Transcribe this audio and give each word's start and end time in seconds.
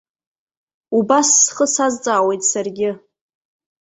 Убас 0.97 1.29
схы 1.43 1.65
сазҵаауеит 1.73 2.43
саргьы. 2.51 2.91